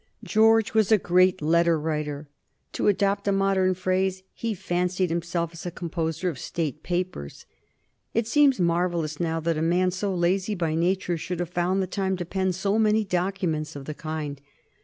[0.23, 2.27] George was a great letter writer.
[2.71, 7.45] To adopt a modern phrase, he "fancied himself" as a composer of State papers.
[8.11, 11.85] It seems marvellous now that a man so lazy by nature should have found the
[11.85, 14.41] time to pen so many documents of the kind.